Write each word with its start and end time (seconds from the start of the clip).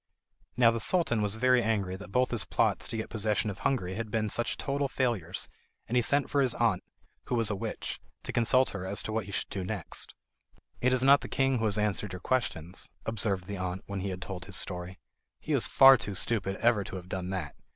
Now 0.57 0.71
the 0.71 0.79
Sultan 0.79 1.21
was 1.21 1.35
very 1.35 1.61
angry 1.61 1.95
that 1.95 2.11
both 2.11 2.31
his 2.31 2.43
plots 2.43 2.87
to 2.87 2.97
get 2.97 3.11
possession 3.11 3.51
of 3.51 3.59
Hungary 3.59 3.93
had 3.93 4.09
been 4.09 4.31
such 4.31 4.57
total 4.57 4.87
failures, 4.87 5.47
and 5.87 5.95
he 5.95 6.01
sent 6.01 6.27
for 6.27 6.41
his 6.41 6.55
aunt, 6.55 6.83
who 7.25 7.35
was 7.35 7.51
a 7.51 7.55
witch, 7.55 8.01
to 8.23 8.31
consult 8.33 8.71
her 8.71 8.83
as 8.83 9.03
to 9.03 9.11
what 9.11 9.25
he 9.27 9.31
should 9.31 9.49
do 9.49 9.63
next. 9.63 10.15
"It 10.81 10.91
is 10.91 11.03
not 11.03 11.21
the 11.21 11.27
king 11.29 11.59
who 11.59 11.65
has 11.65 11.77
answered 11.77 12.13
your 12.13 12.19
questions," 12.19 12.89
observed 13.05 13.45
the 13.45 13.57
aunt, 13.57 13.83
when 13.85 13.99
he 13.99 14.09
had 14.09 14.23
told 14.23 14.45
his 14.45 14.55
story. 14.55 14.97
"He 15.39 15.53
is 15.53 15.67
far 15.67 15.97
too 15.97 16.15
stupid 16.15 16.55
ever 16.55 16.83
to 16.85 16.95
have 16.95 17.07
done 17.07 17.29
that! 17.29 17.55